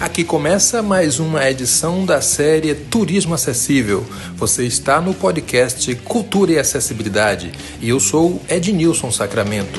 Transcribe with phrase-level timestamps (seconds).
[0.00, 4.00] Aqui começa mais uma edição da série Turismo Acessível.
[4.34, 9.78] Você está no podcast Cultura e Acessibilidade e eu sou Ednilson Sacramento.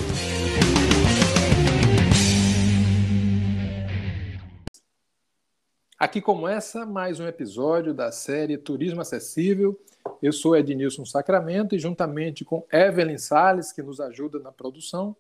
[5.98, 9.76] Aqui começa mais um episódio da série Turismo Acessível.
[10.22, 15.16] Eu sou Ednilson Sacramento e juntamente com Evelyn Sales, que nos ajuda na produção,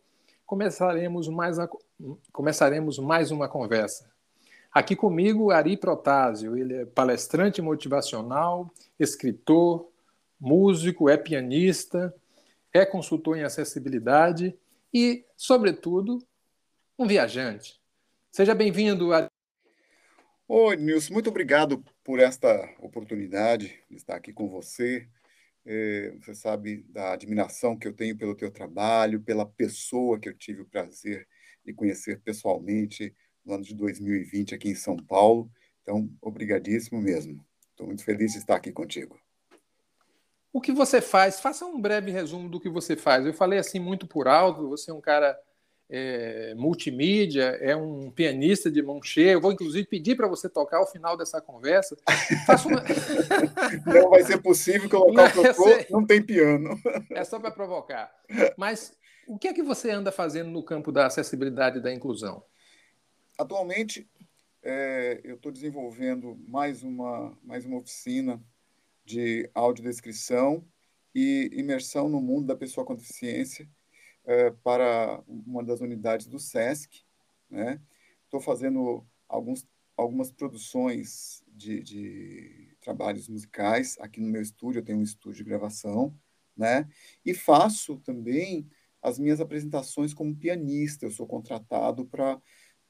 [0.46, 1.68] começaremos mais, a,
[2.32, 4.11] começaremos mais uma conversa.
[4.74, 9.92] Aqui comigo, Ari Protásio, ele é palestrante motivacional, escritor,
[10.40, 12.16] músico, é pianista,
[12.72, 14.58] é consultor em acessibilidade
[14.94, 16.26] e, sobretudo,
[16.98, 17.82] um viajante.
[18.32, 19.28] Seja bem-vindo, Ari.
[20.48, 25.06] Oi, Nilson, muito obrigado por esta oportunidade de estar aqui com você.
[25.66, 30.34] É, você sabe da admiração que eu tenho pelo teu trabalho, pela pessoa que eu
[30.34, 31.28] tive o prazer
[31.66, 33.14] de conhecer pessoalmente
[33.46, 35.50] no ano de 2020 aqui em São Paulo.
[35.82, 37.44] Então, obrigadíssimo mesmo.
[37.72, 39.20] Estou muito feliz de estar aqui contigo.
[40.54, 41.40] O que você faz?
[41.40, 43.26] Faça um breve resumo do que você faz.
[43.26, 45.38] Eu falei assim muito por alto, você é um cara
[45.90, 49.32] é, multimídia, é um pianista de mão cheia.
[49.32, 51.98] Eu vou, inclusive, pedir para você tocar ao final dessa conversa.
[52.66, 52.84] Uma...
[54.02, 56.78] não vai ser possível colocar o tocou, não tem piano.
[57.12, 58.12] É só para provocar.
[58.58, 58.94] Mas
[59.28, 62.44] o que é que você anda fazendo no campo da acessibilidade e da inclusão?
[63.42, 64.08] Atualmente,
[64.62, 68.40] é, eu estou desenvolvendo mais uma, mais uma oficina
[69.04, 70.64] de audiodescrição
[71.14, 73.68] e imersão no mundo da pessoa com deficiência,
[74.26, 77.04] é, para uma das unidades do SESC.
[77.50, 77.82] Né?
[78.26, 85.00] Estou fazendo alguns, algumas produções de, de, trabalhos musicais aqui no meu estúdio, eu tenho
[85.00, 86.16] um estúdio de gravação,
[86.56, 86.88] né?
[87.26, 88.70] e faço também
[89.02, 92.40] as minhas apresentações como pianista, eu sou contratado para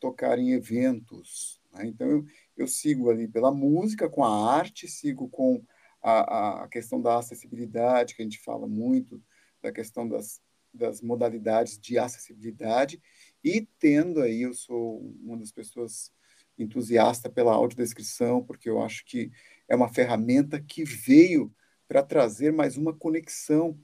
[0.01, 1.61] tocar em eventos.
[1.71, 1.85] Né?
[1.85, 2.25] Então, eu,
[2.57, 5.63] eu sigo ali pela música, com a arte, sigo com
[6.01, 9.23] a, a questão da acessibilidade, que a gente fala muito,
[9.61, 10.41] da questão das
[10.73, 13.01] das modalidades de acessibilidade
[13.43, 16.11] e tendo aí, eu sou uma das pessoas
[16.57, 19.31] entusiasta pela audiodescrição, porque eu acho que
[19.67, 21.53] é uma ferramenta que veio
[21.87, 23.77] para trazer mais uma conexão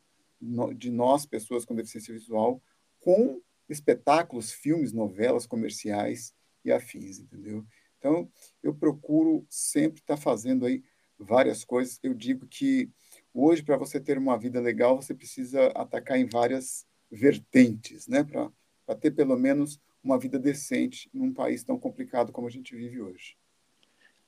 [0.76, 2.62] de nós, pessoas com deficiência visual,
[3.00, 6.34] com espetáculos, filmes, novelas, comerciais
[6.64, 7.66] e afins, entendeu?
[7.98, 8.30] Então,
[8.62, 10.84] eu procuro sempre estar tá fazendo aí
[11.18, 12.00] várias coisas.
[12.04, 12.92] Eu digo que
[13.40, 18.24] Hoje, para você ter uma vida legal, você precisa atacar em várias vertentes, né?
[18.24, 23.00] Para ter pelo menos uma vida decente num país tão complicado como a gente vive
[23.00, 23.38] hoje.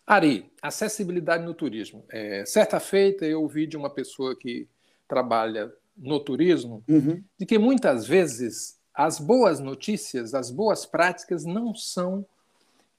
[0.05, 2.05] Ari, acessibilidade no turismo.
[2.09, 4.67] É, certa feita eu ouvi de uma pessoa que
[5.07, 7.23] trabalha no turismo uhum.
[7.35, 12.25] de que muitas vezes as boas notícias, as boas práticas não são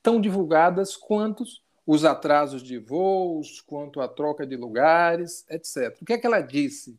[0.02, 1.44] tão divulgadas quanto
[1.86, 5.94] os atrasos de voos, quanto à troca de lugares, etc.
[6.00, 6.98] O que é que ela disse?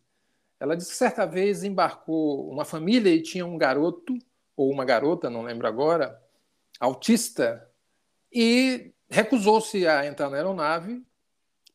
[0.59, 4.19] Ela disse que certa vez embarcou uma família e tinha um garoto,
[4.55, 6.21] ou uma garota, não lembro agora,
[6.79, 7.67] autista,
[8.31, 11.03] e recusou-se a entrar na aeronave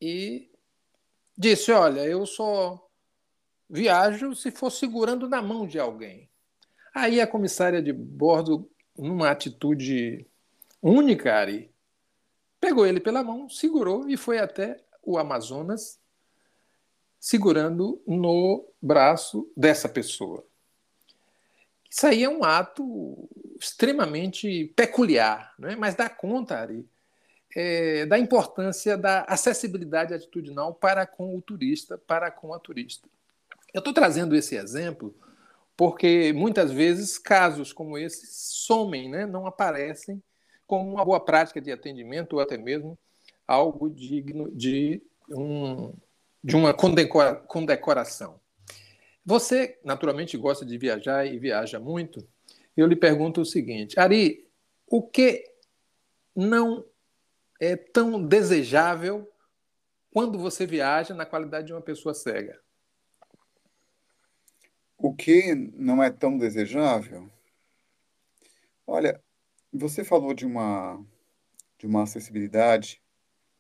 [0.01, 0.49] e
[1.37, 2.89] disse: Olha, eu só
[3.69, 6.31] viajo se for segurando na mão de alguém.
[6.97, 10.27] Aí a comissária de bordo, numa atitude
[10.81, 11.71] única, Ari,
[12.59, 16.01] pegou ele pela mão, segurou e foi até o Amazonas,
[17.21, 20.43] segurando no braço dessa pessoa.
[21.91, 23.29] Isso aí é um ato
[23.61, 25.77] extremamente peculiar, não é?
[25.77, 26.89] mas dá conta, Ari,
[27.55, 33.07] é, da importância da acessibilidade atitudinal para com o turista, para com a turista.
[33.75, 35.15] Eu estou trazendo esse exemplo
[35.77, 39.27] porque muitas vezes casos como esse somem, né?
[39.27, 40.23] não aparecem
[40.67, 42.99] como uma boa prática de atendimento ou até mesmo
[43.47, 45.93] algo digno de, um,
[46.43, 48.41] de uma condecora, condecoração.
[49.25, 52.27] Você, naturalmente, gosta de viajar e viaja muito.
[52.77, 54.49] Eu lhe pergunto o seguinte, Ari,
[54.87, 55.45] o que
[56.35, 56.85] não
[57.61, 59.29] é tão desejável
[60.11, 62.61] quando você viaja na qualidade de uma pessoa cega?
[65.07, 67.31] O que não é tão desejável?
[68.85, 69.23] Olha,
[69.73, 71.01] você falou de uma,
[71.79, 73.01] de uma acessibilidade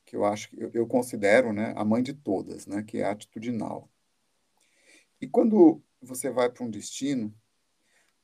[0.04, 3.04] que eu acho que eu, eu considero né, a mãe de todas, né, que é
[3.04, 3.88] atitudinal.
[5.20, 7.32] E quando você vai para um destino,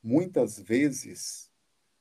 [0.03, 1.49] muitas vezes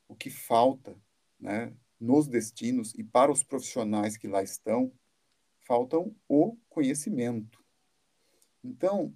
[0.09, 1.01] o que falta
[1.39, 4.93] né, nos destinos e para os profissionais que lá estão,
[5.61, 7.65] faltam o conhecimento.
[8.65, 9.15] Então,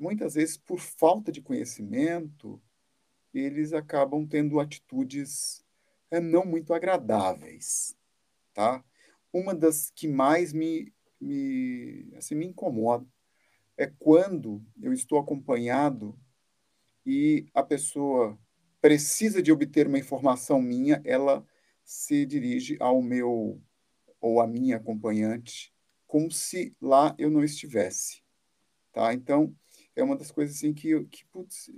[0.00, 2.60] muitas vezes, por falta de conhecimento,
[3.32, 5.64] eles acabam tendo atitudes
[6.10, 7.96] é, não muito agradáveis.
[8.52, 8.84] tá?
[9.32, 13.06] Uma das que mais me, me, assim, me incomoda
[13.76, 16.18] é quando eu estou acompanhado
[17.04, 18.38] e a pessoa
[18.80, 21.44] precisa de obter uma informação minha, ela
[21.84, 23.60] se dirige ao meu
[24.20, 25.72] ou à minha acompanhante
[26.06, 28.22] como se lá eu não estivesse,
[28.92, 29.14] tá?
[29.14, 29.56] Então,
[29.94, 31.70] é uma das coisas assim que, que putz,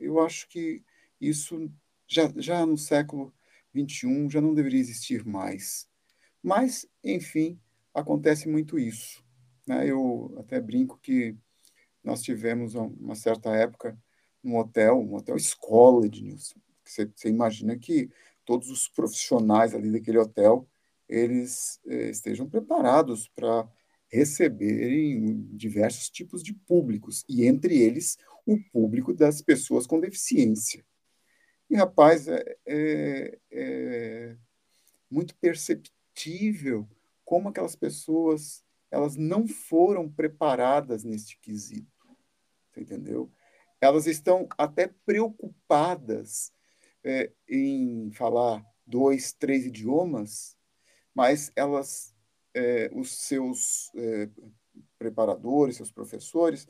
[0.00, 0.82] eu acho que
[1.20, 1.70] isso
[2.06, 3.32] já, já no século
[3.74, 5.88] XXI já não deveria existir mais.
[6.42, 7.58] Mas, enfim,
[7.94, 9.24] acontece muito isso.
[9.66, 9.86] Né?
[9.86, 11.36] Eu até brinco que
[12.02, 13.96] nós tivemos uma certa época
[14.42, 16.58] num hotel, um hotel escola, Ednilson.
[16.84, 18.10] Você, você imagina que
[18.44, 20.66] todos os profissionais ali daquele hotel,
[21.08, 23.68] eles eh, estejam preparados para
[24.10, 30.84] receberem diversos tipos de públicos, e entre eles o público das pessoas com deficiência.
[31.68, 34.36] E, rapaz, é, é, é
[35.08, 36.88] muito perceptível
[37.24, 41.86] como aquelas pessoas elas não foram preparadas neste quesito.
[42.76, 43.30] Entendeu?
[43.80, 46.52] Elas estão até preocupadas
[47.04, 50.56] é, em falar dois, três idiomas,
[51.14, 52.09] mas elas
[52.54, 54.28] é, os seus é,
[54.98, 56.66] preparadores, seus professores,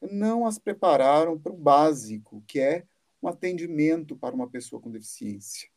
[0.00, 2.84] não as prepararam para o básico, que é
[3.22, 5.68] um atendimento para uma pessoa com deficiência.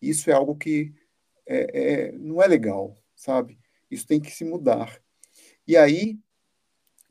[0.00, 0.92] Isso é algo que
[1.46, 3.58] é, é, não é legal, sabe?
[3.90, 5.02] Isso tem que se mudar.
[5.66, 6.18] E aí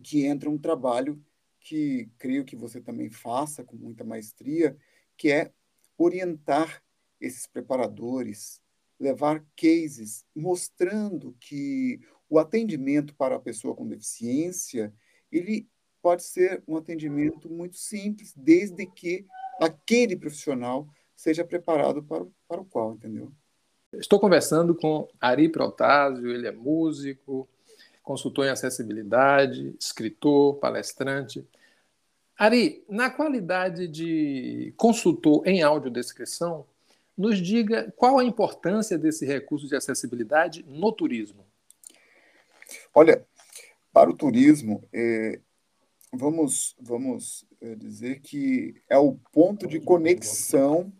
[0.02, 1.22] que entra um trabalho
[1.60, 4.78] que creio que você também faça com muita maestria,
[5.18, 5.52] que é
[5.98, 6.82] orientar
[7.20, 8.62] esses preparadores,
[9.00, 12.00] levar cases mostrando que
[12.30, 14.94] o atendimento para a pessoa com deficiência,
[15.32, 15.68] ele
[16.02, 19.26] pode ser um atendimento muito simples, desde que
[19.60, 23.32] aquele profissional seja preparado para, para o qual, entendeu?
[23.94, 27.50] Estou conversando com Ari Protásio, ele é músico,
[28.04, 31.46] consultor em acessibilidade, escritor, palestrante.
[32.38, 36.66] Ari, na qualidade de consultor em audiodescrição,
[37.20, 41.46] nos diga qual a importância desse recurso de acessibilidade no turismo.
[42.96, 43.28] Olha,
[43.92, 45.42] para o turismo, é,
[46.14, 50.94] vamos, vamos é, dizer que é o ponto de conexão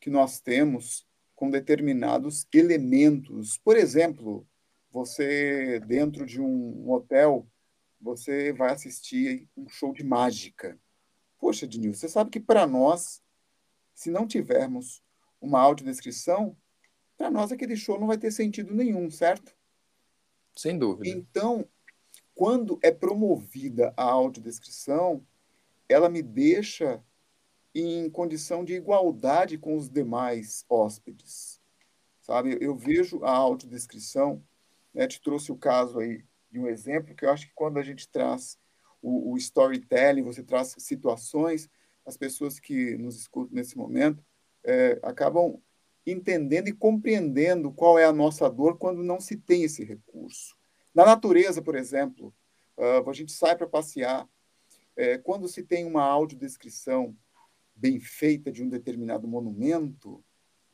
[0.00, 1.06] que nós temos
[1.36, 3.58] com determinados elementos.
[3.58, 4.46] Por exemplo,
[4.90, 7.46] você dentro de um hotel,
[8.00, 10.78] você vai assistir um show de mágica.
[11.38, 13.22] Poxa, Dinil, você sabe que para nós,
[13.94, 15.02] se não tivermos
[15.42, 16.56] uma audiodescrição,
[17.18, 19.54] para nós aquele show não vai ter sentido nenhum, certo?
[20.56, 21.08] Sem dúvida.
[21.08, 21.68] Então,
[22.34, 25.26] quando é promovida a audiodescrição,
[25.88, 27.02] ela me deixa
[27.74, 31.60] em condição de igualdade com os demais hóspedes.
[32.20, 32.56] Sabe?
[32.60, 34.42] Eu vejo a audiodescrição,
[34.94, 37.82] né, te trouxe o caso aí de um exemplo, que eu acho que quando a
[37.82, 38.58] gente traz
[39.00, 41.68] o, o storytelling, você traz situações,
[42.06, 44.22] as pessoas que nos escutam nesse momento,
[44.64, 45.60] é, acabam
[46.06, 50.56] entendendo e compreendendo qual é a nossa dor quando não se tem esse recurso.
[50.94, 52.34] Na natureza, por exemplo,
[52.76, 54.28] uh, a gente sai para passear,
[54.96, 57.16] é, quando se tem uma audiodescrição
[57.74, 60.22] bem feita de um determinado monumento,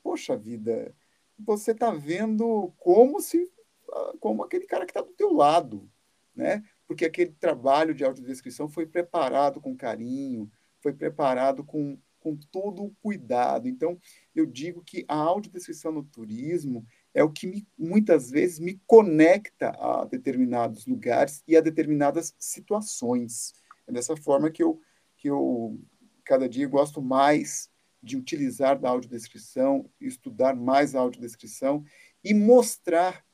[0.02, 0.94] poxa vida,
[1.38, 3.50] você está vendo como se
[3.92, 5.88] ah, como aquele cara que está do teu lado,
[6.34, 6.62] né?
[6.86, 12.94] Porque aquele trabalho de audiodescrição foi preparado com carinho, foi preparado com com todo o
[13.00, 13.68] cuidado.
[13.68, 13.98] Então,
[14.34, 19.70] eu digo que a audiodescrição no turismo é o que me, muitas vezes me conecta
[19.70, 23.54] a determinados lugares e a determinadas situações.
[23.86, 24.78] É dessa forma que eu,
[25.16, 25.80] que eu
[26.22, 27.70] cada dia gosto mais
[28.02, 31.82] de utilizar da audiodescrição, estudar mais a audiodescrição
[32.22, 33.24] e mostrar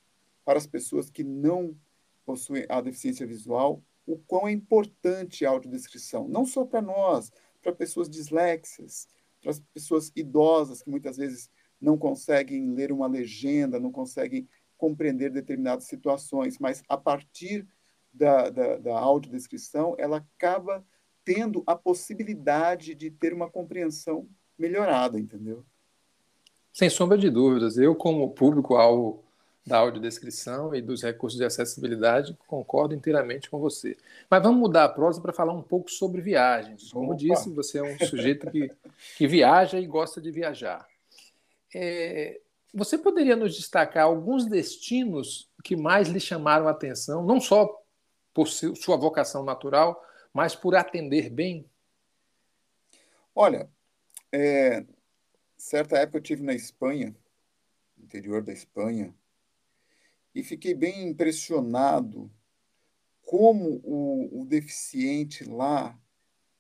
[0.44, 1.76] para as pessoas que não
[2.24, 7.32] possuem a deficiência visual o quão é importante a audiodescrição, não só para nós,
[7.64, 9.08] para pessoas disléxias,
[9.40, 15.30] para as pessoas idosas que muitas vezes não conseguem ler uma legenda, não conseguem compreender
[15.30, 17.66] determinadas situações, mas a partir
[18.12, 20.84] da, da, da audiodescrição, ela acaba
[21.24, 24.28] tendo a possibilidade de ter uma compreensão
[24.58, 25.64] melhorada, entendeu?
[26.70, 27.78] Sem sombra de dúvidas.
[27.78, 29.24] Eu, como público-alvo
[29.66, 33.96] da audiodescrição e dos recursos de acessibilidade, concordo inteiramente com você.
[34.28, 36.92] Mas vamos mudar a prosa para falar um pouco sobre viagens.
[36.92, 37.16] Como Opa.
[37.16, 38.70] disse, você é um sujeito que,
[39.16, 40.86] que viaja e gosta de viajar.
[41.74, 42.40] É,
[42.74, 47.82] você poderia nos destacar alguns destinos que mais lhe chamaram a atenção, não só
[48.34, 51.64] por sua vocação natural, mas por atender bem?
[53.34, 53.68] Olha,
[54.30, 54.84] é,
[55.56, 57.14] certa época eu tive na Espanha,
[57.96, 59.14] interior da Espanha,
[60.34, 62.30] e fiquei bem impressionado
[63.22, 65.98] como o, o deficiente lá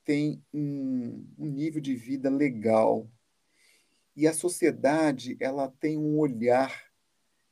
[0.04, 3.10] tem um, um, nível de vida legal
[4.14, 6.92] e a sociedade ela tem um olhar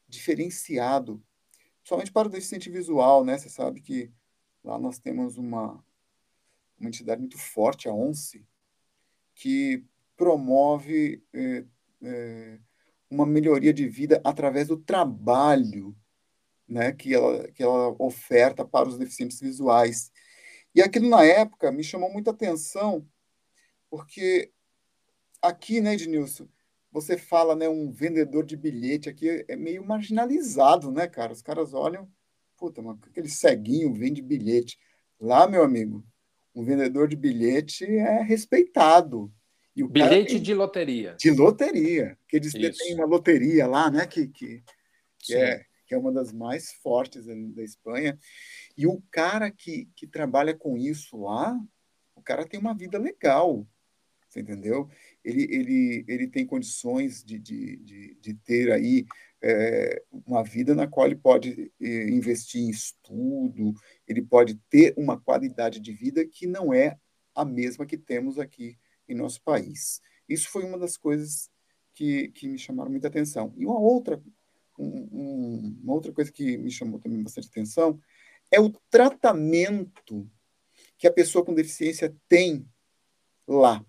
[0.09, 1.23] diferenciado,
[1.83, 3.39] somente para o deficiente visual, né?
[3.39, 4.13] Você sabe que
[4.63, 5.83] lá nós temos uma,
[6.79, 8.47] uma entidade muito forte, a ONCE,
[9.35, 9.85] que
[10.17, 11.65] promove é,
[12.03, 12.59] é,
[13.11, 15.97] uma melhoria de vida através do trabalho
[16.73, 20.11] né, que, ela, que ela oferta para os deficientes visuais.
[20.75, 23.07] E aquilo, na época, me chamou muita atenção,
[23.91, 24.51] porque
[25.41, 26.49] aqui, né, Ednilson,
[26.91, 31.33] você fala, né, um vendedor de bilhete aqui é meio marginalizado, né, cara?
[31.33, 32.11] Os caras olham,
[32.57, 34.79] puta, mas aquele ceguinho vende bilhete.
[35.21, 36.05] Lá, meu amigo,
[36.55, 39.33] um vendedor de bilhete é respeitado.
[39.89, 40.43] bilhete tem...
[40.43, 41.17] de loteria.
[41.19, 42.19] De loteria.
[42.29, 44.63] Que eles têm uma loteria lá, né, que, que,
[45.19, 48.19] que é que é uma das mais fortes da Espanha.
[48.75, 51.55] E o cara que, que trabalha com isso lá,
[52.17, 53.69] o cara tem uma vida legal,
[54.27, 54.89] você entendeu?
[55.23, 59.05] Ele, ele, ele tem condições de, de, de, de ter aí
[59.43, 63.75] é, uma vida na qual ele pode é, investir em estudo,
[64.09, 66.97] ele pode ter uma qualidade de vida que não é
[67.35, 70.01] a mesma que temos aqui em nosso país.
[70.27, 71.51] Isso foi uma das coisas
[71.93, 73.53] que, que me chamaram muita atenção.
[73.59, 74.23] E uma outra
[74.79, 78.01] um, uma outra coisa que me chamou também bastante atenção
[78.51, 80.31] é o tratamento
[80.99, 82.69] que a pessoa com deficiência tem
[83.47, 83.85] lá.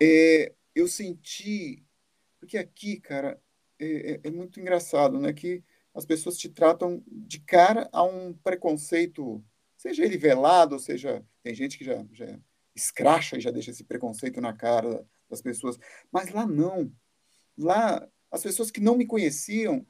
[0.00, 1.84] É, eu senti,
[2.38, 3.40] porque aqui, cara,
[3.78, 5.32] é, é, é, muito engraçado, né?
[5.32, 5.62] Que
[5.94, 9.44] as pessoas te tratam de cara a um preconceito,
[9.76, 12.38] seja ele velado, ou seja, tem gente que já, já
[12.74, 15.78] escracha e já deixa esse preconceito na cara das pessoas,
[16.10, 16.92] mas lá não.
[17.56, 19.86] Lá as pessoas que não me conheciam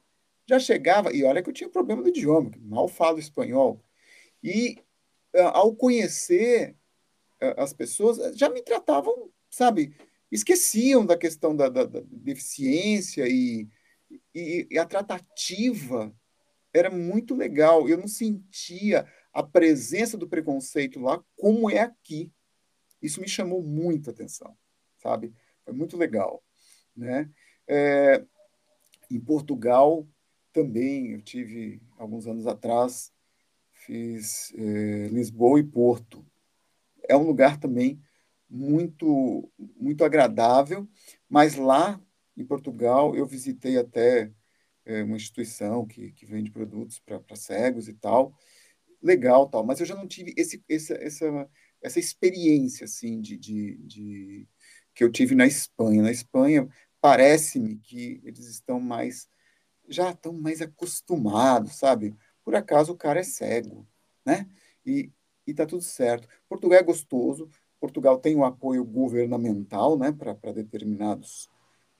[0.47, 3.83] já chegavam, e olha que eu tinha problema do idioma, mal falo espanhol.
[4.43, 4.77] E
[5.35, 6.75] ah, ao conhecer
[7.39, 9.95] ah, as pessoas, já me tratavam, sabe,
[10.31, 13.67] esqueciam da questão da, da, da deficiência e,
[14.33, 16.13] e, e, a tratativa
[16.73, 17.87] era muito legal.
[17.87, 22.31] Eu não sentia a presença do preconceito lá como é aqui.
[23.01, 24.57] Isso me chamou muita atenção,
[24.97, 25.33] sabe?
[25.63, 26.43] Foi muito legal,
[26.95, 27.29] né?
[27.69, 28.25] É,
[29.11, 30.07] em Portugal,
[30.51, 33.13] também, eu tive, alguns anos atrás,
[33.71, 36.25] fiz é, Lisboa e Porto.
[37.07, 38.01] É um lugar também
[38.49, 40.87] muito, muito agradável,
[41.29, 42.01] mas lá
[42.35, 44.31] em Portugal eu visitei até
[44.85, 48.35] é, uma instituição que, que vende produtos para cegos e tal,
[49.01, 50.95] legal tal, mas eu já não tive esse, essa,
[51.81, 54.47] essa, experiência assim de, de, de
[54.95, 56.01] que eu tive na Espanha.
[56.01, 56.67] Na Espanha
[57.01, 59.29] parece-me que eles estão mais
[59.87, 62.15] já estão mais acostumados, sabe?
[62.43, 63.87] Por acaso o cara é cego,
[64.25, 64.47] né?
[64.85, 65.11] E
[65.49, 66.27] e tá tudo certo.
[66.47, 67.49] Portugal é gostoso.
[67.79, 71.49] Portugal tem o um apoio governamental, né, para determinados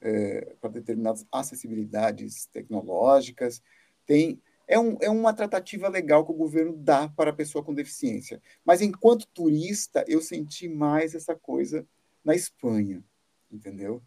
[0.01, 3.61] é, para determinadas acessibilidades tecnológicas.
[4.05, 7.73] Tem é, um, é uma tratativa legal que o governo dá para a pessoa com
[7.73, 8.41] deficiência.
[8.63, 11.85] Mas enquanto turista, eu senti mais essa coisa
[12.23, 13.03] na Espanha,
[13.51, 14.01] entendeu?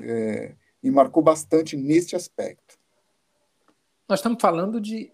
[0.00, 2.78] É, me marcou bastante neste aspecto.
[4.08, 5.10] Nós estamos falando de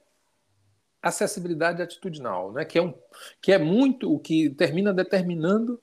[1.02, 2.64] acessibilidade atitudinal, né?
[2.64, 2.94] que, é um,
[3.40, 5.80] que é muito o que termina determinando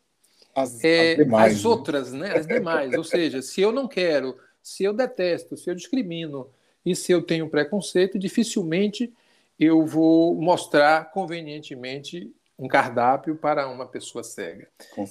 [0.55, 1.69] as, é, as, demais, as né?
[1.69, 2.37] outras, né?
[2.37, 2.93] as demais.
[2.93, 6.49] Ou seja, se eu não quero, se eu detesto, se eu discrimino
[6.85, 9.13] e se eu tenho preconceito, dificilmente
[9.59, 14.67] eu vou mostrar convenientemente um cardápio para uma pessoa cega.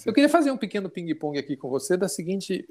[0.06, 2.66] Eu queria fazer um pequeno ping-pong aqui com você da seguinte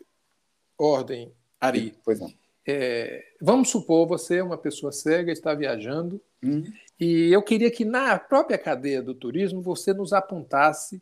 [0.77, 1.95] ordem, Ari.
[2.03, 2.31] Pois não.
[2.65, 6.65] É, vamos supor você é uma pessoa cega, está viajando, uhum.
[6.99, 11.01] e eu queria que na própria cadeia do turismo você nos apontasse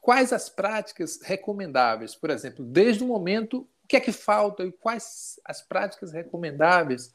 [0.00, 4.72] quais as práticas recomendáveis, por exemplo, desde o momento, o que é que falta e
[4.72, 7.14] quais as práticas recomendáveis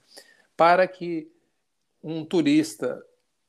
[0.56, 1.28] para que
[2.04, 3.04] um turista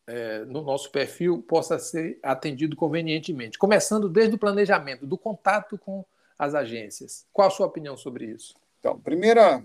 [0.07, 6.05] é, no nosso perfil possa ser atendido convenientemente, começando desde o planejamento, do contato com
[6.43, 7.25] as agências.
[7.33, 8.53] Qual a sua opinião sobre isso?
[8.81, 9.65] Então, primeira,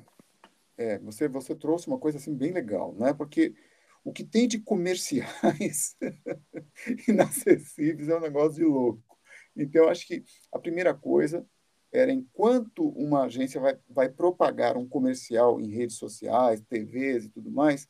[0.77, 3.15] é, você, você trouxe uma coisa assim bem legal, né?
[3.15, 3.55] Porque
[4.03, 5.97] o que tem de comerciais
[7.07, 9.17] inacessíveis é um negócio de louco.
[9.55, 11.43] Então, acho que a primeira coisa
[11.91, 17.49] era enquanto uma agência vai, vai propagar um comercial em redes sociais, TVs e tudo
[17.49, 17.89] mais,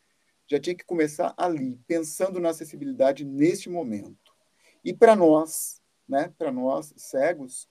[0.49, 4.33] já tinha que começar ali, pensando na acessibilidade neste momento.
[4.81, 7.67] E para nós, né, para nós cegos,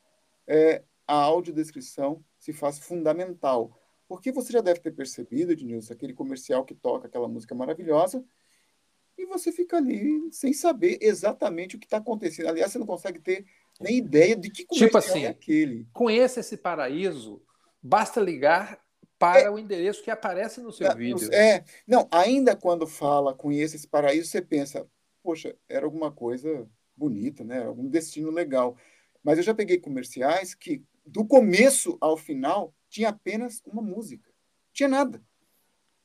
[0.47, 6.65] é, a audiodescrição se faz fundamental, Porque você já deve ter percebido, Ednilson, aquele comercial
[6.65, 8.25] que toca aquela música maravilhosa,
[9.19, 12.49] e você fica ali sem saber exatamente o que está acontecendo.
[12.49, 13.47] Aliás, você não consegue ter
[13.81, 15.89] nem ideia de que comercial tipo assim, é aquele.
[15.93, 17.43] Conheça esse paraíso,
[17.83, 18.81] basta ligar
[19.19, 21.33] para é, o endereço que aparece no seu é, vídeo.
[21.33, 24.87] É, não, ainda quando fala conheça esse paraíso, você pensa,
[25.23, 27.65] poxa, era alguma coisa bonita, né?
[27.65, 28.77] Algum destino legal.
[29.23, 34.31] Mas eu já peguei comerciais que, do começo ao final, tinha apenas uma música.
[34.73, 35.23] Tinha nada.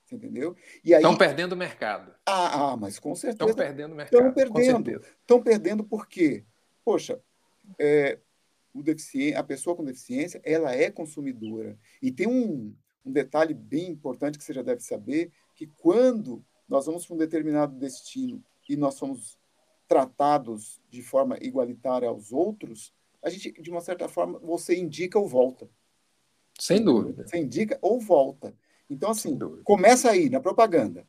[0.06, 0.56] Você entendeu?
[0.84, 1.02] E aí...
[1.02, 2.14] Estão perdendo o mercado.
[2.26, 3.50] Ah, ah, mas com certeza.
[3.50, 4.28] Estão perdendo o mercado.
[4.28, 5.02] Estão perdendo.
[5.22, 6.46] Estão perdendo por quê?
[6.84, 7.22] Poxa,
[7.80, 8.20] é,
[8.74, 11.78] o deficiente, a pessoa com deficiência, ela é consumidora.
[12.02, 16.86] E tem um, um detalhe bem importante que você já deve saber, que quando nós
[16.86, 19.38] vamos para um determinado destino e nós somos
[19.88, 25.28] tratados de forma igualitária aos outros, a gente, de uma certa forma, você indica ou
[25.28, 25.70] volta.
[26.60, 27.28] Sem dúvida.
[27.28, 28.56] Você indica ou volta.
[28.90, 31.08] Então, assim, começa aí, na propaganda.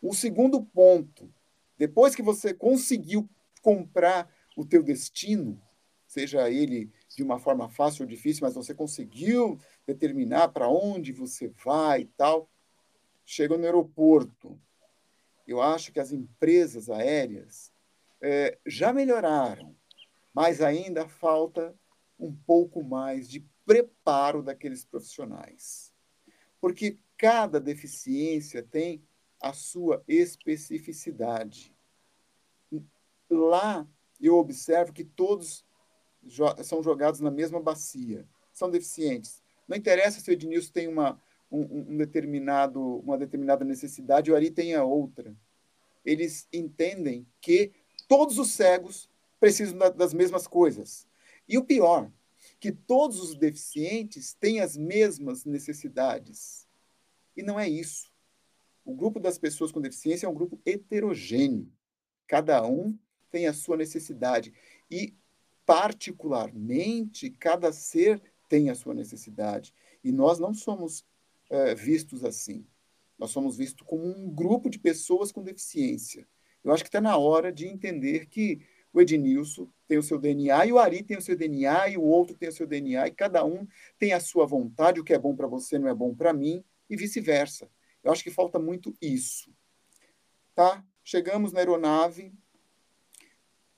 [0.00, 1.32] O segundo ponto,
[1.78, 3.28] depois que você conseguiu
[3.62, 5.60] comprar o teu destino,
[6.06, 11.48] seja ele de uma forma fácil ou difícil, mas você conseguiu determinar para onde você
[11.64, 12.50] vai e tal,
[13.24, 14.60] chega no aeroporto.
[15.46, 17.72] Eu acho que as empresas aéreas
[18.20, 19.74] é, já melhoraram,
[20.32, 21.74] mas ainda falta
[22.18, 25.92] um pouco mais de preparo daqueles profissionais.
[26.60, 29.02] Porque cada deficiência tem
[29.40, 31.74] a sua especificidade.
[33.28, 33.86] Lá
[34.20, 35.66] eu observo que todos
[36.62, 39.42] são jogados na mesma bacia, são deficientes.
[39.66, 41.20] Não interessa se o Ednilson tem uma,
[41.50, 45.34] um, um determinado, uma determinada necessidade e o Ari tenha outra.
[46.04, 47.72] Eles entendem que
[48.06, 49.10] todos os cegos
[49.42, 51.04] precisam das mesmas coisas.
[51.48, 52.08] E o pior,
[52.60, 56.68] que todos os deficientes têm as mesmas necessidades.
[57.36, 58.12] E não é isso.
[58.84, 61.68] O grupo das pessoas com deficiência é um grupo heterogêneo.
[62.28, 62.96] Cada um
[63.32, 64.54] tem a sua necessidade.
[64.88, 65.12] E,
[65.66, 69.74] particularmente, cada ser tem a sua necessidade.
[70.04, 71.04] E nós não somos
[71.50, 72.64] é, vistos assim.
[73.18, 76.28] Nós somos vistos como um grupo de pessoas com deficiência.
[76.62, 80.66] Eu acho que está na hora de entender que o Ednilson tem o seu DNA
[80.66, 83.10] e o Ari tem o seu DNA e o outro tem o seu DNA e
[83.12, 83.66] cada um
[83.98, 86.62] tem a sua vontade, o que é bom para você não é bom para mim
[86.88, 87.70] e vice-versa.
[88.02, 89.50] Eu acho que falta muito isso.
[90.54, 90.84] Tá?
[91.02, 92.32] Chegamos na aeronave,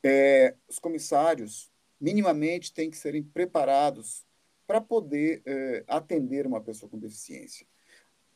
[0.03, 4.27] é, os comissários minimamente têm que serem preparados
[4.66, 7.66] para poder é, atender uma pessoa com deficiência.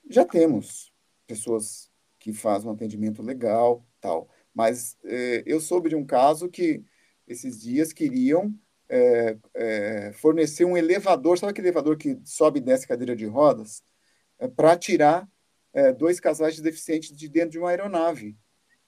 [0.08, 0.92] Já temos
[1.26, 4.28] pessoas que fazem um atendimento legal, tal.
[4.58, 6.82] Mas é, eu soube de um caso que
[7.28, 8.52] esses dias queriam
[8.88, 13.84] é, é, fornecer um elevador, sabe aquele elevador que sobe e desce cadeira de rodas,
[14.36, 15.28] é, para tirar
[15.96, 18.36] dois casais de deficientes de dentro de uma aeronave.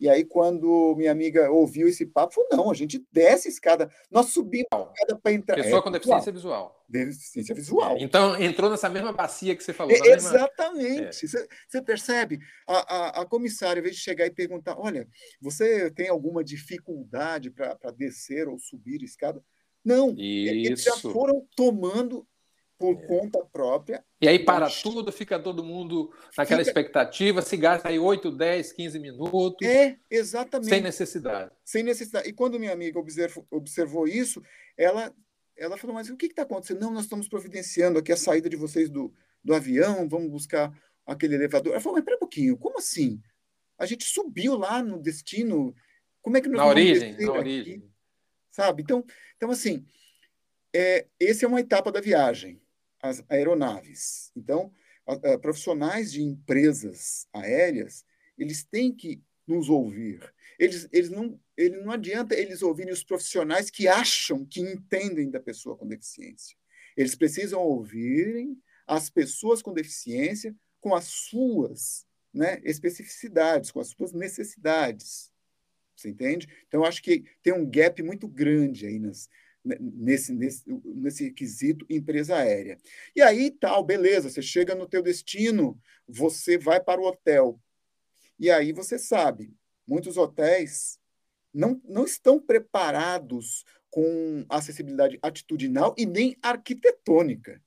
[0.00, 3.90] E aí, quando minha amiga ouviu esse papo, falou: não, a gente desce a escada,
[4.10, 5.56] nós subimos a escada para entrar.
[5.56, 6.84] Pessoa é, com deficiência visual.
[6.88, 7.96] Deficiência visual.
[7.98, 9.92] Então, entrou nessa mesma bacia que você falou.
[9.92, 11.28] É, exatamente.
[11.28, 12.38] Você, você, percebe?
[12.66, 15.06] A, a, a, comissária, ao invés de chegar e perguntar: olha,
[15.38, 19.44] você tem alguma dificuldade para descer ou subir a escada?
[19.84, 20.54] Não, Isso.
[20.54, 22.26] eles já foram tomando
[22.80, 23.06] por é.
[23.06, 24.02] conta própria.
[24.18, 26.70] E aí para tudo, fica todo mundo naquela fica...
[26.70, 29.68] expectativa, se gasta aí 8, 10, 15 minutos.
[29.68, 30.70] É, exatamente.
[30.70, 31.52] Sem necessidade.
[31.62, 32.26] Sem necessidade.
[32.26, 34.42] E quando minha amiga observou, observou isso,
[34.78, 35.14] ela,
[35.54, 36.80] ela falou, mas o que está acontecendo?
[36.80, 39.12] Não, nós estamos providenciando aqui a saída de vocês do,
[39.44, 40.72] do avião, vamos buscar
[41.04, 41.72] aquele elevador.
[41.72, 43.20] Ela falou, mas pera um pouquinho, como assim?
[43.78, 45.74] A gente subiu lá no destino,
[46.22, 47.28] como é que nós na vamos origem, na aqui?
[47.28, 47.90] origem.
[48.50, 48.82] Sabe?
[48.82, 49.04] Então,
[49.36, 49.84] então assim,
[50.74, 52.58] é, essa é uma etapa da viagem
[53.02, 54.30] as aeronaves.
[54.36, 54.72] Então,
[55.40, 58.04] profissionais de empresas aéreas,
[58.38, 60.32] eles têm que nos ouvir.
[60.58, 65.40] Eles, eles não, ele não adianta eles ouvirem os profissionais que acham que entendem da
[65.40, 66.56] pessoa com deficiência.
[66.96, 74.12] Eles precisam ouvirem as pessoas com deficiência com as suas né, especificidades, com as suas
[74.12, 75.30] necessidades.
[75.94, 76.48] Você entende?
[76.66, 79.28] Então, acho que tem um gap muito grande aí nas,
[79.64, 82.78] nesse, nesse, nesse quesito empresa aérea.
[83.14, 87.60] E aí, tal, beleza, você chega no teu destino, você vai para o hotel.
[88.38, 89.54] E aí você sabe,
[89.86, 90.98] muitos hotéis
[91.52, 97.60] não, não estão preparados com acessibilidade atitudinal e nem arquitetônica.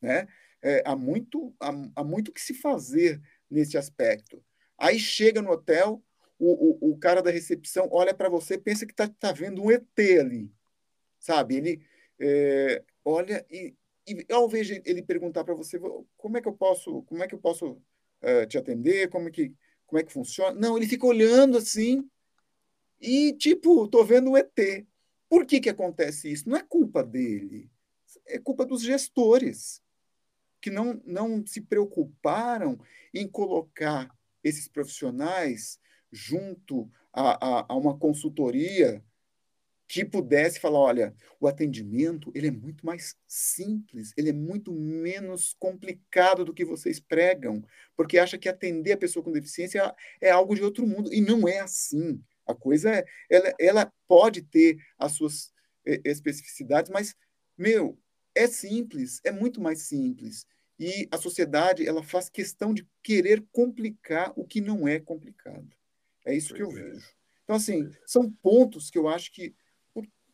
[0.00, 0.26] Né?
[0.62, 4.42] É, há, muito, há, há muito que se fazer nesse aspecto.
[4.76, 6.02] Aí chega no hotel,
[6.38, 9.70] o, o, o cara da recepção olha para você pensa que está tá vendo um
[9.70, 9.86] ET
[10.20, 10.50] ali
[11.18, 11.56] sabe?
[11.56, 11.80] Ele
[12.20, 13.74] é, olha e,
[14.06, 15.78] e ao ver ele perguntar para você
[16.16, 19.30] como é que eu posso, como é que eu posso uh, te atender, como é
[19.30, 19.54] que
[19.86, 22.06] como é que funciona, não, ele fica olhando assim
[23.00, 24.86] e tipo, tô vendo um ET.
[25.30, 26.48] Por que que acontece isso?
[26.48, 27.70] Não é culpa dele,
[28.26, 29.82] é culpa dos gestores
[30.60, 32.78] que não não se preocuparam
[33.14, 35.78] em colocar esses profissionais
[36.10, 39.02] junto a, a, a uma consultoria
[39.88, 45.56] que pudesse falar, olha, o atendimento ele é muito mais simples, ele é muito menos
[45.58, 47.64] complicado do que vocês pregam,
[47.96, 51.48] porque acha que atender a pessoa com deficiência é algo de outro mundo e não
[51.48, 52.22] é assim.
[52.46, 55.52] A coisa é, ela, ela pode ter as suas
[56.04, 57.16] especificidades, mas
[57.56, 57.98] meu,
[58.34, 60.46] é simples, é muito mais simples.
[60.78, 65.66] E a sociedade ela faz questão de querer complicar o que não é complicado.
[66.26, 66.90] É isso pois que eu é.
[66.90, 67.08] vejo.
[67.42, 69.54] Então assim, são pontos que eu acho que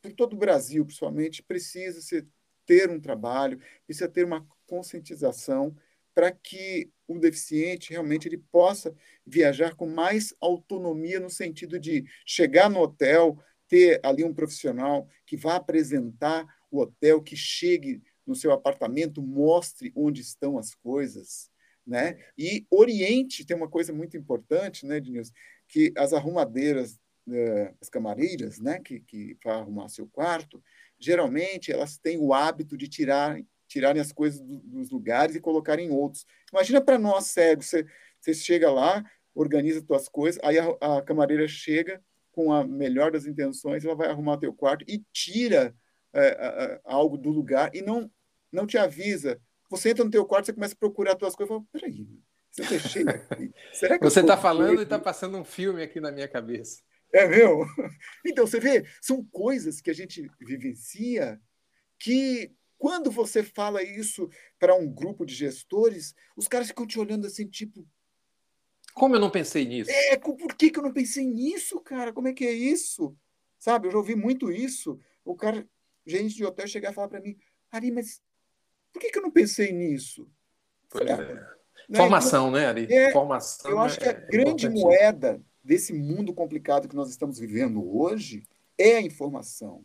[0.04, 2.26] por todo o Brasil, principalmente, precisa -se
[2.66, 5.74] ter um trabalho, precisa ter uma conscientização
[6.14, 8.94] para que o deficiente realmente ele possa
[9.26, 15.36] viajar com mais autonomia no sentido de chegar no hotel, ter ali um profissional que
[15.38, 21.50] vá apresentar o hotel, que chegue no seu apartamento, mostre onde estão as coisas,
[21.86, 22.18] né?
[22.38, 25.32] E oriente, tem uma coisa muito importante, né, Denilson,
[25.68, 26.98] que as arrumadeiras
[27.80, 30.62] as camareiras, né, que, que vão arrumar seu quarto,
[30.98, 35.86] geralmente elas têm o hábito de tirar, tirarem as coisas do, dos lugares e colocarem
[35.86, 36.26] em outros.
[36.52, 37.86] Imagina para nós cegos, você,
[38.20, 43.26] você chega lá, organiza suas coisas, aí a, a camareira chega com a melhor das
[43.26, 45.74] intenções, ela vai arrumar teu quarto e tira
[46.12, 48.10] é, algo do lugar e não
[48.54, 49.40] não te avisa.
[49.68, 52.06] Você entra no teu quarto, você começa a procurar as tuas coisas, e fala, peraí,
[52.52, 53.52] você cheio aqui.
[53.72, 56.80] Será que você está falando e está passando um filme aqui na minha cabeça.
[57.14, 57.64] É meu?
[58.26, 61.40] Então, você vê, são coisas que a gente vivencia
[61.98, 67.26] que, quando você fala isso para um grupo de gestores, os caras ficam te olhando
[67.26, 67.86] assim, tipo.
[68.92, 69.90] Como eu não pensei nisso?
[69.90, 72.12] É, por que, que eu não pensei nisso, cara?
[72.12, 73.16] Como é que é isso?
[73.58, 74.98] Sabe, eu já ouvi muito isso.
[75.24, 75.66] O cara,
[76.04, 77.36] gente de hotel chegar e falar para mim,
[77.70, 78.20] Ari, mas
[78.92, 80.28] por que, que eu não pensei nisso?
[80.88, 81.16] Pois é.
[81.88, 81.96] Né?
[81.96, 82.92] Formação, né, Ari?
[82.92, 83.70] É, Formação.
[83.70, 88.44] Eu acho é, que a grande moeda desse mundo complicado que nós estamos vivendo hoje
[88.76, 89.84] é a informação.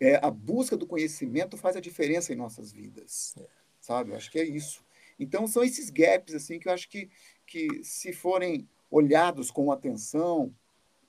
[0.00, 3.46] É, a busca do conhecimento faz a diferença em nossas vidas, é.
[3.80, 4.10] sabe?
[4.10, 4.84] Eu acho que é isso.
[5.18, 7.10] Então, são esses gaps assim que eu acho que,
[7.46, 10.54] que se forem olhados com atenção,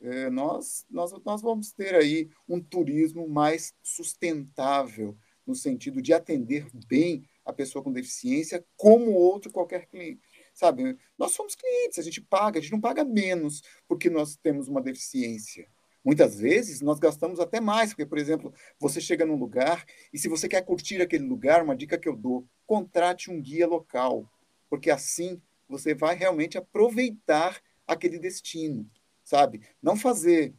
[0.02, 6.68] é, nós, nós, nós vamos ter aí um turismo mais sustentável, no sentido de atender
[6.88, 10.98] bem a pessoa com deficiência, como outro qualquer cliente, Sabe?
[11.18, 14.82] Nós somos clientes, a gente paga, a gente não paga menos porque nós temos uma
[14.82, 15.68] deficiência.
[16.02, 20.30] Muitas vezes nós gastamos até mais, porque, por exemplo, você chega num lugar e se
[20.30, 24.26] você quer curtir aquele lugar, uma dica que eu dou, contrate um guia local,
[24.70, 28.90] porque assim você vai realmente aproveitar aquele destino,
[29.26, 29.62] sabe?
[29.82, 30.54] Não fazer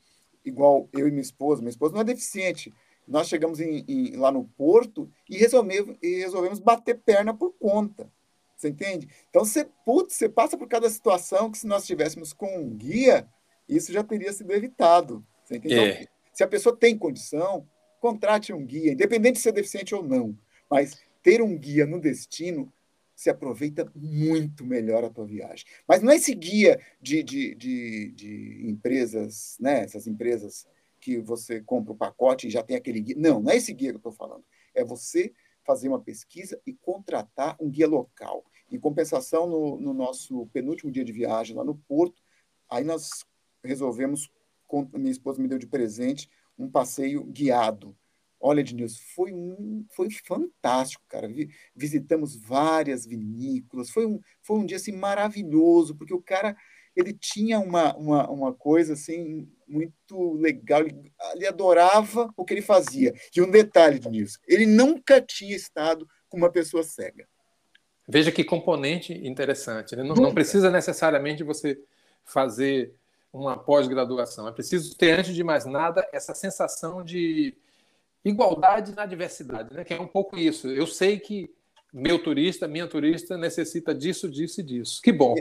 [0.45, 2.75] igual eu e minha esposa, minha esposa não é deficiente.
[3.09, 8.13] Nós chegamos em, em, lá no porto e resolvemos, e resolvemos bater perna por conta.
[8.57, 9.09] Você entende?
[9.29, 13.29] Então, você, putz, você passa por cada situação que se nós tivéssemos com um guia,
[13.69, 15.25] isso já teria sido evitado.
[15.45, 15.75] Você entende?
[15.75, 16.03] É.
[16.03, 17.69] Então, se a pessoa tem condição,
[18.01, 20.37] contrate um guia, independente de ser deficiente ou não.
[20.71, 22.73] Mas ter um guia no destino
[23.15, 25.67] se aproveita muito melhor a tua viagem.
[25.89, 29.81] Mas não é esse guia de, de, de, de empresas, né?
[29.81, 30.67] essas empresas
[31.01, 33.17] que você compra o pacote e já tem aquele guia.
[33.19, 34.45] Não, não é esse guia que eu estou falando.
[34.75, 35.33] É você
[35.67, 38.45] fazer uma pesquisa e contratar um guia local.
[38.71, 42.23] Em compensação, no, no nosso penúltimo dia de viagem lá no Porto,
[42.71, 43.25] aí nós
[43.63, 44.31] resolvemos,
[44.95, 47.97] minha esposa me deu de presente, um passeio guiado.
[48.41, 51.29] Olha, Ednilson, foi, um, foi fantástico, cara.
[51.75, 56.57] Visitamos várias vinícolas, foi um, foi um dia assim, maravilhoso, porque o cara
[56.95, 62.63] ele tinha uma, uma, uma coisa assim muito legal, ele, ele adorava o que ele
[62.63, 63.15] fazia.
[63.35, 67.27] E um detalhe nisso, ele nunca tinha estado com uma pessoa cega.
[68.09, 69.97] Veja que componente interessante.
[69.97, 70.03] Né?
[70.03, 71.79] Não, não, precisa necessariamente você
[72.25, 72.95] fazer
[73.33, 74.47] uma pós-graduação.
[74.47, 77.57] É preciso ter, antes de mais nada, essa sensação de
[78.25, 79.85] igualdade na diversidade, né?
[79.85, 80.69] que é um pouco isso.
[80.69, 81.53] Eu sei que
[81.93, 85.01] meu turista, minha turista necessita disso, disso e disso.
[85.03, 85.35] Que bom.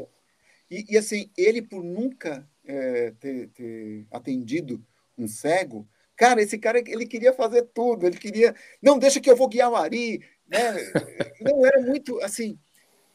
[0.69, 4.83] E, e assim, ele por nunca é, ter, ter, atendido
[5.17, 9.35] um cego, cara, esse cara ele queria fazer tudo, ele queria, não, deixa que eu
[9.35, 10.73] vou guiar o Ari, né?
[11.41, 12.59] não era muito assim.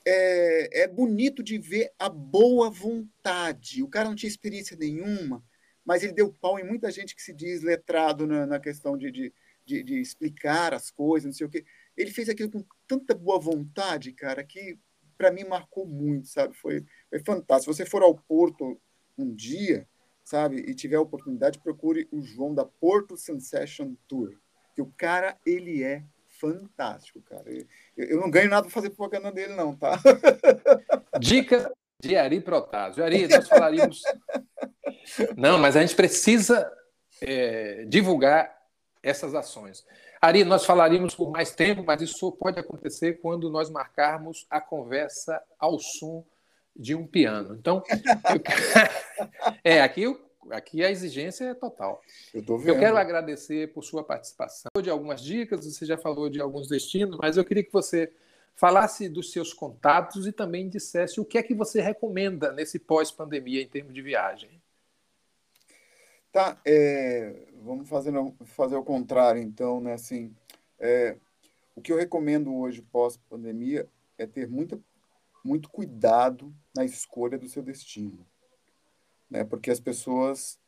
[0.07, 3.83] É, é bonito de ver a boa vontade.
[3.83, 5.45] O cara não tinha experiência nenhuma,
[5.85, 9.11] mas ele deu pau em muita gente que se diz letrado na, na questão de,
[9.11, 9.33] de,
[9.65, 11.65] de, de explicar as coisas, não sei o quê.
[11.97, 14.79] ele fez aquilo com tanta boa vontade, cara, que
[15.19, 16.55] para mim marcou muito, sabe?
[16.55, 17.73] Foi, foi fantástico.
[17.75, 18.81] Se você for ao Porto
[19.21, 19.87] um dia,
[20.25, 24.37] sabe, e tiver a oportunidade, procure o João da Porto Sensation Tour,
[24.75, 26.05] que o cara ele é
[26.41, 27.45] fantástico, cara.
[27.51, 29.99] Eu, eu não ganho nada para fazer propaganda dele, não, tá?
[31.21, 33.05] Dica de Ari Protásio.
[33.05, 34.03] Ari, nós falaríamos.
[35.37, 36.71] Não, mas a gente precisa
[37.21, 38.57] é, divulgar
[39.03, 39.85] essas ações.
[40.21, 45.43] Ari, nós falaríamos por mais tempo, mas isso pode acontecer quando nós marcarmos a conversa
[45.59, 46.25] ao som
[46.81, 47.55] de um piano.
[47.55, 48.41] Então, eu...
[49.63, 50.05] é aqui,
[50.51, 52.01] aqui a exigência é total.
[52.33, 56.69] Eu, eu, quero agradecer por sua participação, de algumas dicas, você já falou de alguns
[56.69, 58.11] destinos, mas eu queria que você
[58.55, 63.63] falasse dos seus contatos e também dissesse o que é que você recomenda nesse pós-pandemia
[63.63, 64.61] em termos de viagem.
[66.33, 68.13] Tá, é, vamos fazer,
[68.45, 69.95] fazer o contrário, então, né?
[69.95, 70.35] Assim,
[70.79, 71.17] é,
[71.75, 74.79] o que eu recomendo hoje, pós-pandemia, é ter muita,
[75.43, 78.27] muito cuidado na escolha do seu destino,
[79.29, 79.45] né?
[79.45, 80.59] Porque as pessoas,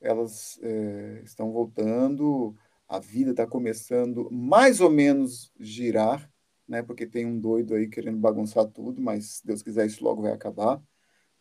[0.00, 2.56] elas é, estão voltando,
[2.88, 6.30] a vida está começando mais ou menos girar,
[6.68, 6.82] né?
[6.82, 10.32] Porque tem um doido aí querendo bagunçar tudo, mas se Deus quiser isso logo vai
[10.32, 10.82] acabar,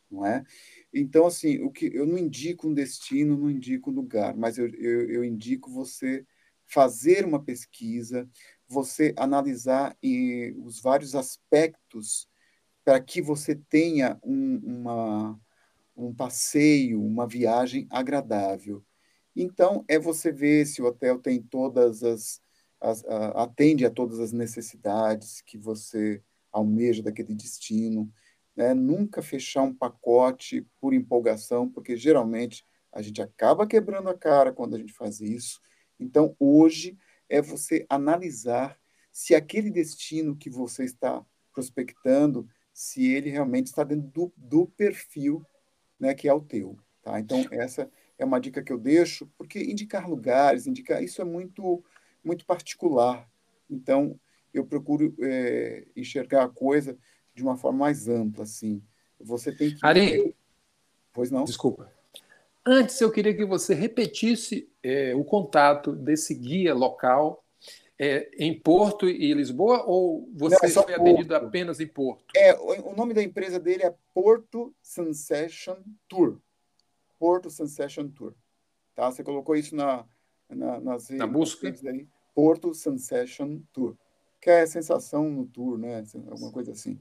[0.09, 0.43] não é?
[0.93, 4.67] Então, assim, o que eu não indico um destino, não indico um lugar, mas eu,
[4.75, 6.25] eu, eu indico você
[6.65, 8.29] fazer uma pesquisa,
[8.67, 12.29] você analisar e, os vários aspectos
[12.91, 15.39] para que você tenha um, uma,
[15.95, 18.83] um passeio, uma viagem agradável.
[19.33, 22.41] Então, é você ver se o hotel tem todas as,
[22.81, 28.11] as a, atende a todas as necessidades que você almeja daquele destino,
[28.57, 28.73] né?
[28.73, 34.75] nunca fechar um pacote por empolgação, porque geralmente a gente acaba quebrando a cara quando
[34.75, 35.61] a gente faz isso.
[35.97, 36.97] Então, hoje
[37.29, 38.77] é você analisar
[39.13, 45.45] se aquele destino que você está prospectando, se ele realmente está dentro do, do perfil
[46.01, 46.77] né, que é o teu.
[47.03, 47.19] Tá?
[47.19, 51.83] Então, essa é uma dica que eu deixo, porque indicar lugares, indicar isso é muito,
[52.23, 53.29] muito particular.
[53.69, 54.19] Então,
[54.53, 56.97] eu procuro é, enxergar a coisa
[57.33, 58.81] de uma forma mais ampla, assim.
[59.19, 59.85] Você tem que.
[59.85, 60.35] Ari,
[61.13, 61.43] pois não?
[61.43, 61.91] Desculpa.
[62.65, 67.40] Antes, eu queria que você repetisse é, o contato desse guia local
[68.03, 71.01] é, em Porto e Lisboa, ou você não, é foi Porto.
[71.01, 72.25] atendido apenas em Porto?
[72.35, 76.39] É, o nome da empresa dele é Porto Sensation Tour.
[77.19, 78.33] Porto Sensation Tour.
[78.95, 79.11] Tá?
[79.11, 80.05] Você colocou isso na,
[80.49, 81.67] na, nas na busca?
[81.67, 83.95] Aí, Porto Sensation Tour.
[84.41, 86.03] Que é sensação no tour, né?
[86.27, 86.99] Alguma coisa assim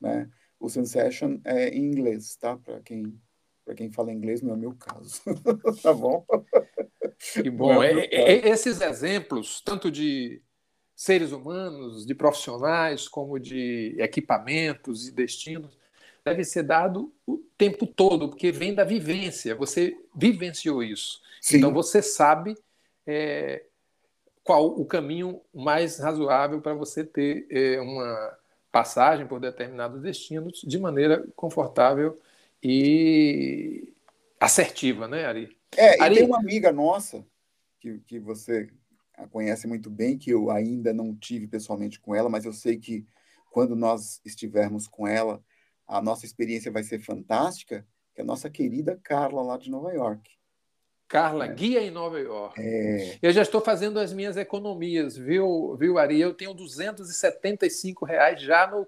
[0.00, 0.30] né?
[0.58, 2.56] O Sensation é em inglês, tá?
[2.56, 3.20] Para quem
[3.64, 5.20] para quem fala inglês, não é meu caso,
[5.82, 6.24] tá bom?
[7.18, 7.82] Que bom.
[7.82, 10.40] É, é, esses exemplos, tanto de
[10.94, 15.76] seres humanos, de profissionais, como de equipamentos e destinos,
[16.24, 19.54] deve ser dado o tempo todo, porque vem da vivência.
[19.54, 21.20] Você vivenciou isso.
[21.40, 21.58] Sim.
[21.58, 22.54] Então você sabe
[23.06, 23.64] é,
[24.44, 28.38] qual o caminho mais razoável para você ter é, uma
[28.70, 32.20] passagem por determinados destinos de maneira confortável
[32.62, 33.92] e
[34.40, 35.57] assertiva, né, Ari?
[35.76, 36.14] É, Ari...
[36.14, 37.24] e tem uma amiga nossa,
[37.80, 38.68] que, que você
[39.14, 42.78] a conhece muito bem, que eu ainda não tive pessoalmente com ela, mas eu sei
[42.78, 43.04] que
[43.50, 45.42] quando nós estivermos com ela,
[45.86, 49.92] a nossa experiência vai ser fantástica, que é a nossa querida Carla lá de Nova
[49.92, 50.30] York.
[51.08, 51.54] Carla, é.
[51.54, 52.60] guia em Nova York.
[52.60, 53.18] É.
[53.22, 56.20] Eu já estou fazendo as minhas economias, viu, viu Ari?
[56.20, 58.86] Eu tenho 275 reais já no.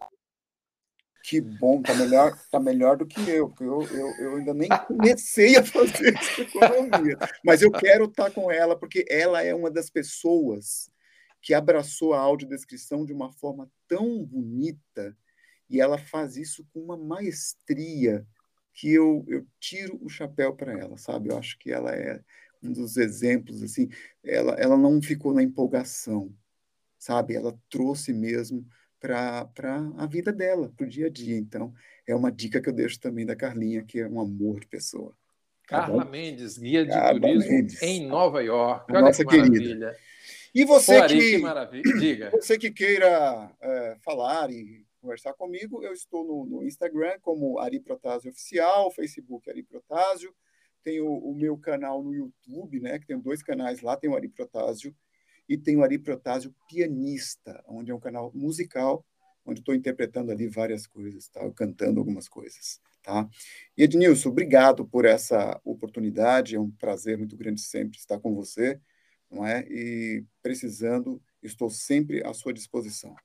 [1.23, 4.69] Que bom, tá melhor, tá melhor do que eu, porque eu, eu, eu ainda nem
[4.87, 7.19] comecei a fazer essa economia.
[7.45, 10.91] Mas eu quero estar com ela, porque ela é uma das pessoas
[11.43, 15.17] que abraçou a audiodescrição de uma forma tão bonita
[15.69, 18.27] e ela faz isso com uma maestria
[18.75, 21.31] que eu, eu tiro o chapéu para ela, sabe?
[21.31, 22.21] Eu acho que ela é
[22.63, 23.89] um dos exemplos, assim,
[24.23, 26.35] ela, ela não ficou na empolgação,
[26.99, 27.35] sabe?
[27.35, 28.67] Ela trouxe mesmo
[29.01, 29.49] para
[29.97, 31.37] a vida dela, para o dia a dia.
[31.37, 31.73] Então,
[32.07, 35.13] é uma dica que eu deixo também da Carlinha, que é um amor de pessoa.
[35.67, 36.05] Tá Carla?
[36.05, 37.83] Mendes, guia de Carla turismo Mendes.
[37.83, 38.93] em Nova York.
[38.93, 39.97] Olha Nossa que querida.
[40.55, 41.99] E você Pô, que, que maravilha.
[41.99, 42.31] Diga.
[42.37, 47.81] você que queira é, falar e conversar comigo, eu estou no, no Instagram como Ari
[47.81, 50.35] Protásio Oficial, Facebook Ari Protásio,
[50.83, 54.17] tenho o, o meu canal no YouTube, né, que tem dois canais lá, tem o
[54.17, 54.95] Ari Protásio
[55.51, 59.05] e tem o Ari Protásio Pianista, onde é um canal musical,
[59.45, 61.41] onde estou interpretando ali várias coisas, tá?
[61.51, 62.81] cantando algumas coisas.
[63.03, 63.29] Tá?
[63.77, 68.81] E Ednilson, obrigado por essa oportunidade, é um prazer muito grande sempre estar com você,
[69.29, 69.67] não é?
[69.69, 73.17] E precisando, estou sempre à sua disposição.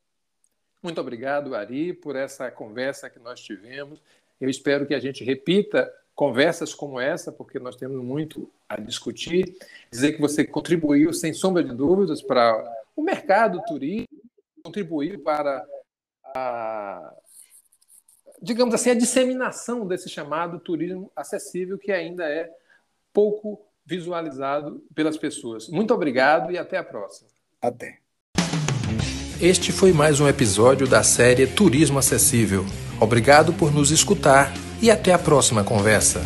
[0.81, 4.01] Muito obrigado, Ari, por essa conversa que nós tivemos.
[4.41, 9.57] Eu espero que a gente repita conversas como essa, porque nós temos muito a discutir.
[9.91, 12.63] Dizer que você contribuiu, sem sombra de dúvidas, para
[12.95, 14.15] o mercado turístico,
[14.63, 15.63] contribuiu para
[16.35, 17.13] a,
[18.41, 22.49] digamos assim, a disseminação desse chamado turismo acessível, que ainda é
[23.13, 25.69] pouco visualizado pelas pessoas.
[25.69, 27.29] Muito obrigado e até a próxima.
[27.61, 27.99] Até.
[29.39, 32.65] Este foi mais um episódio da série Turismo Acessível.
[32.99, 34.51] Obrigado por nos escutar
[34.81, 36.21] e até a próxima conversa.